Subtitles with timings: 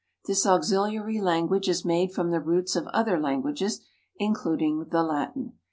[0.25, 3.81] This auxiliary language is made from the roots of other languages,
[4.17, 5.53] including the Latin.